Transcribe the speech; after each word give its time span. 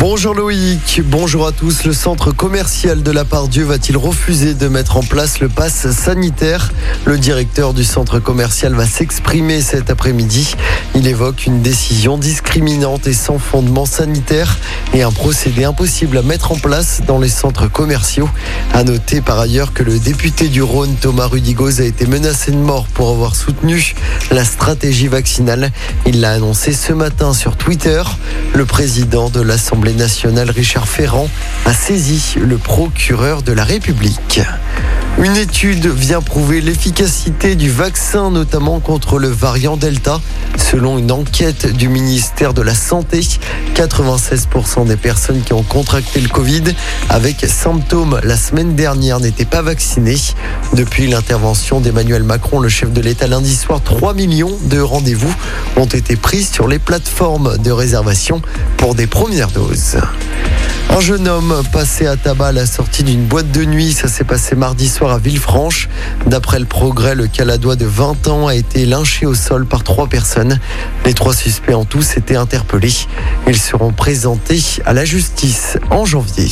Bonjour 0.00 0.32
Loïc, 0.32 1.02
bonjour 1.04 1.44
à 1.44 1.50
tous. 1.50 1.82
Le 1.82 1.92
centre 1.92 2.30
commercial 2.30 3.02
de 3.02 3.10
la 3.10 3.24
part 3.24 3.48
Dieu 3.48 3.64
va-t-il 3.64 3.96
refuser 3.96 4.54
de 4.54 4.68
mettre 4.68 4.96
en 4.96 5.02
place 5.02 5.40
le 5.40 5.48
pass 5.48 5.90
sanitaire? 5.90 6.72
Le 7.04 7.18
directeur 7.18 7.74
du 7.74 7.82
centre 7.82 8.20
commercial 8.20 8.74
va 8.74 8.86
s'exprimer 8.86 9.60
cet 9.60 9.90
après-midi. 9.90 10.54
Il 10.94 11.08
évoque 11.08 11.46
une 11.46 11.62
décision 11.62 12.16
discriminante 12.16 13.08
et 13.08 13.12
sans 13.12 13.40
fondement 13.40 13.86
sanitaire 13.86 14.58
et 14.94 15.02
un 15.02 15.10
procédé 15.10 15.64
impossible 15.64 16.16
à 16.18 16.22
mettre 16.22 16.52
en 16.52 16.56
place 16.56 17.00
dans 17.04 17.18
les 17.18 17.28
centres 17.28 17.68
commerciaux. 17.68 18.30
À 18.74 18.84
noter 18.84 19.20
par 19.20 19.40
ailleurs 19.40 19.72
que 19.72 19.82
le 19.82 19.98
député 19.98 20.46
du 20.46 20.62
Rhône, 20.62 20.94
Thomas 21.00 21.26
Rudigoz, 21.26 21.80
a 21.80 21.84
été 21.84 22.06
menacé 22.06 22.52
de 22.52 22.56
mort 22.56 22.86
pour 22.86 23.10
avoir 23.10 23.34
soutenu 23.34 23.96
la 24.30 24.44
stratégie 24.44 25.08
vaccinale. 25.08 25.72
Il 26.06 26.20
l'a 26.20 26.30
annoncé 26.30 26.72
ce 26.72 26.92
matin 26.92 27.34
sur 27.34 27.56
Twitter. 27.56 28.02
Le 28.54 28.64
président 28.64 29.28
de 29.28 29.40
l'Assemblée 29.40 29.87
nationale 29.94 30.50
Richard 30.50 30.88
Ferrand 30.88 31.28
a 31.64 31.72
saisi 31.72 32.36
le 32.40 32.58
procureur 32.58 33.42
de 33.42 33.52
la 33.52 33.64
République. 33.64 34.40
Une 35.20 35.36
étude 35.36 35.86
vient 35.88 36.22
prouver 36.22 36.60
l'efficacité 36.60 37.56
du 37.56 37.70
vaccin, 37.70 38.30
notamment 38.30 38.78
contre 38.78 39.18
le 39.18 39.26
variant 39.26 39.76
Delta. 39.76 40.20
Selon 40.56 40.96
une 40.96 41.10
enquête 41.10 41.66
du 41.74 41.88
ministère 41.88 42.54
de 42.54 42.62
la 42.62 42.74
Santé, 42.74 43.20
96% 43.74 44.86
des 44.86 44.96
personnes 44.96 45.42
qui 45.42 45.52
ont 45.54 45.64
contracté 45.64 46.20
le 46.20 46.28
Covid 46.28 46.62
avec 47.08 47.40
symptômes 47.40 48.20
la 48.22 48.36
semaine 48.36 48.76
dernière 48.76 49.18
n'étaient 49.18 49.44
pas 49.44 49.62
vaccinées. 49.62 50.18
Depuis 50.74 51.08
l'intervention 51.08 51.80
d'Emmanuel 51.80 52.22
Macron, 52.22 52.60
le 52.60 52.68
chef 52.68 52.92
de 52.92 53.00
l'État 53.00 53.26
lundi 53.26 53.56
soir, 53.56 53.80
3 53.82 54.14
millions 54.14 54.56
de 54.66 54.78
rendez-vous 54.78 55.34
ont 55.76 55.86
été 55.86 56.14
pris 56.14 56.44
sur 56.44 56.68
les 56.68 56.78
plateformes 56.78 57.58
de 57.58 57.72
réservation 57.72 58.40
pour 58.76 58.94
des 58.94 59.08
premières 59.08 59.50
doses. 59.50 59.98
Un 60.90 61.00
jeune 61.00 61.28
homme 61.28 61.62
passé 61.72 62.06
à 62.06 62.16
tabac 62.16 62.48
à 62.48 62.52
la 62.52 62.66
sortie 62.66 63.02
d'une 63.02 63.24
boîte 63.24 63.50
de 63.52 63.64
nuit, 63.64 63.92
ça 63.92 64.08
s'est 64.08 64.24
passé 64.24 64.56
mardi 64.56 64.88
soir 64.88 65.12
à 65.12 65.18
Villefranche. 65.18 65.88
D'après 66.26 66.58
le 66.58 66.64
progrès, 66.64 67.14
le 67.14 67.26
Caladois 67.26 67.76
de 67.76 67.84
20 67.84 68.28
ans 68.28 68.46
a 68.48 68.54
été 68.54 68.84
lynché 68.84 69.26
au 69.26 69.34
sol 69.34 69.66
par 69.66 69.84
trois 69.84 70.08
personnes. 70.08 70.58
Les 71.04 71.14
trois 71.14 71.34
suspects 71.34 71.74
en 71.74 71.84
tous 71.84 72.16
étaient 72.16 72.36
interpellés. 72.36 72.94
Ils 73.46 73.58
seront 73.58 73.92
présentés 73.92 74.62
à 74.86 74.92
la 74.92 75.04
justice 75.04 75.78
en 75.90 76.04
janvier. 76.04 76.48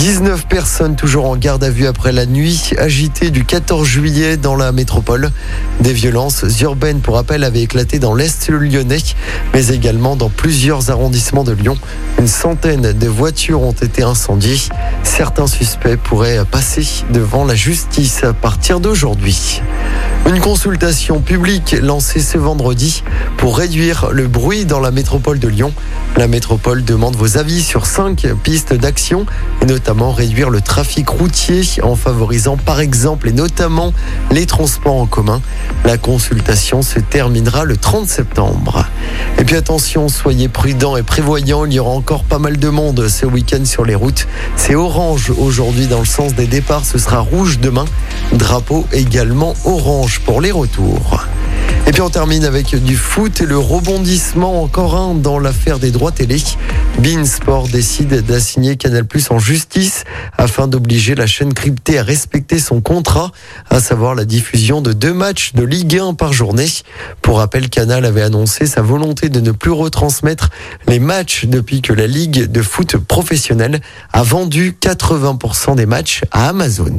19 0.00 0.46
personnes 0.46 0.96
toujours 0.96 1.26
en 1.26 1.36
garde 1.36 1.62
à 1.62 1.68
vue 1.68 1.86
après 1.86 2.10
la 2.10 2.24
nuit 2.24 2.72
agitée 2.78 3.30
du 3.30 3.44
14 3.44 3.86
juillet 3.86 4.38
dans 4.38 4.56
la 4.56 4.72
métropole. 4.72 5.30
Des 5.80 5.92
violences 5.92 6.42
urbaines, 6.62 7.00
pour 7.00 7.16
rappel, 7.16 7.44
avaient 7.44 7.60
éclaté 7.60 7.98
dans 7.98 8.14
l'Est 8.14 8.48
lyonnais, 8.48 9.02
mais 9.52 9.68
également 9.68 10.16
dans 10.16 10.30
plusieurs 10.30 10.90
arrondissements 10.90 11.44
de 11.44 11.52
Lyon. 11.52 11.76
Une 12.18 12.28
centaine 12.28 12.94
de 12.94 13.08
voitures 13.08 13.60
ont 13.60 13.72
été 13.72 14.02
incendiées. 14.02 14.56
Certains 15.02 15.46
suspects 15.46 15.98
pourraient 15.98 16.46
passer 16.50 17.04
devant 17.10 17.44
la 17.44 17.54
justice 17.54 18.24
à 18.24 18.32
partir 18.32 18.80
d'aujourd'hui. 18.80 19.60
Une 20.30 20.40
consultation 20.40 21.18
publique 21.18 21.74
lancée 21.82 22.20
ce 22.20 22.38
vendredi 22.38 23.02
pour 23.36 23.58
réduire 23.58 24.10
le 24.12 24.28
bruit 24.28 24.64
dans 24.64 24.78
la 24.78 24.92
métropole 24.92 25.40
de 25.40 25.48
Lyon. 25.48 25.72
La 26.16 26.28
métropole 26.28 26.84
demande 26.84 27.16
vos 27.16 27.36
avis 27.36 27.62
sur 27.62 27.84
cinq 27.84 28.28
pistes 28.44 28.72
d'action 28.72 29.26
et 29.60 29.66
notamment 29.66 30.12
réduire 30.12 30.48
le 30.48 30.60
trafic 30.60 31.08
routier 31.08 31.62
en 31.82 31.96
favorisant 31.96 32.56
par 32.56 32.78
exemple 32.78 33.28
et 33.28 33.32
notamment 33.32 33.92
les 34.30 34.46
transports 34.46 34.94
en 34.94 35.06
commun. 35.06 35.42
La 35.84 35.98
consultation 35.98 36.82
se 36.82 37.00
terminera 37.00 37.64
le 37.64 37.76
30 37.76 38.06
septembre. 38.08 38.86
Et 39.38 39.44
puis 39.44 39.56
attention, 39.56 40.08
soyez 40.08 40.48
prudents 40.48 40.96
et 40.96 41.02
prévoyants, 41.02 41.64
il 41.64 41.72
y 41.72 41.80
aura 41.80 41.90
encore 41.90 42.22
pas 42.22 42.38
mal 42.38 42.56
de 42.56 42.68
monde 42.68 43.08
ce 43.08 43.26
week-end 43.26 43.64
sur 43.64 43.84
les 43.84 43.96
routes. 43.96 44.28
C'est 44.54 44.76
orange 44.76 45.32
aujourd'hui 45.36 45.88
dans 45.88 46.00
le 46.00 46.04
sens 46.04 46.34
des 46.34 46.46
départs, 46.46 46.84
ce 46.84 46.98
sera 46.98 47.18
rouge 47.18 47.58
demain. 47.58 47.86
Drapeau 48.32 48.86
également 48.92 49.54
orange 49.64 50.19
pour 50.24 50.40
les 50.40 50.50
retours. 50.50 51.26
Et 51.86 51.92
puis 51.92 52.02
on 52.02 52.10
termine 52.10 52.44
avec 52.44 52.76
du 52.84 52.96
foot 52.96 53.40
et 53.40 53.46
le 53.46 53.58
rebondissement 53.58 54.62
encore 54.62 54.94
un 54.94 55.14
dans 55.14 55.38
l'affaire 55.38 55.78
des 55.78 55.90
droits 55.90 56.12
télé. 56.12 56.36
Bein 56.98 57.24
Sport 57.24 57.66
décide 57.68 58.24
d'assigner 58.24 58.76
Canal 58.76 59.04
Plus 59.04 59.30
en 59.30 59.38
justice 59.38 60.04
afin 60.38 60.68
d'obliger 60.68 61.14
la 61.14 61.26
chaîne 61.26 61.52
cryptée 61.52 61.98
à 61.98 62.04
respecter 62.04 62.60
son 62.60 62.80
contrat, 62.80 63.32
à 63.70 63.80
savoir 63.80 64.14
la 64.14 64.24
diffusion 64.24 64.82
de 64.82 64.92
deux 64.92 65.12
matchs 65.12 65.52
de 65.54 65.64
Ligue 65.64 65.98
1 65.98 66.14
par 66.14 66.32
journée. 66.32 66.68
Pour 67.22 67.38
rappel, 67.38 67.68
Canal 67.68 68.04
avait 68.04 68.22
annoncé 68.22 68.66
sa 68.66 68.82
volonté 68.82 69.28
de 69.28 69.40
ne 69.40 69.50
plus 69.50 69.72
retransmettre 69.72 70.50
les 70.86 71.00
matchs 71.00 71.46
depuis 71.46 71.82
que 71.82 71.92
la 71.92 72.06
Ligue 72.06 72.52
de 72.52 72.62
foot 72.62 72.98
professionnelle 72.98 73.80
a 74.12 74.22
vendu 74.22 74.76
80% 74.80 75.74
des 75.74 75.86
matchs 75.86 76.22
à 76.30 76.48
Amazon. 76.48 76.98